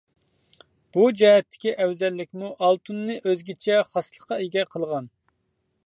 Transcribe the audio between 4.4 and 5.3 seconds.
ئىگە قىلغان.